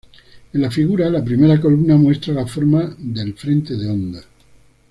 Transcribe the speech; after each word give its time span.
En 0.53 0.61
la 0.61 0.71
figura, 0.71 1.11
la 1.11 1.23
primera 1.23 1.61
columna 1.61 1.95
muestra 1.95 2.33
la 2.33 2.47
forma 2.47 2.91
del 2.97 3.35
frente 3.35 3.75
de 3.75 3.87
onda. 3.87 4.23